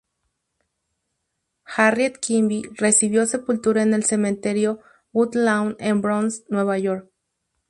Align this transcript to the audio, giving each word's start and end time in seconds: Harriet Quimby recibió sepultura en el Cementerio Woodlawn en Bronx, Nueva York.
Harriet 1.63 2.17
Quimby 2.19 2.63
recibió 2.73 3.27
sepultura 3.27 3.83
en 3.83 3.93
el 3.93 4.03
Cementerio 4.03 4.79
Woodlawn 5.13 5.75
en 5.77 6.01
Bronx, 6.01 6.43
Nueva 6.49 6.79
York. 6.79 7.11